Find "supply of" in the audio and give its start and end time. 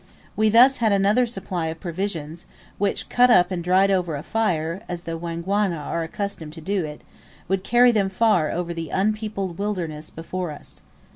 1.27-1.79